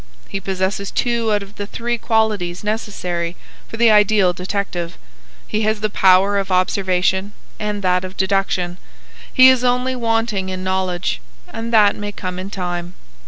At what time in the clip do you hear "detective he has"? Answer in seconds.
4.33-5.79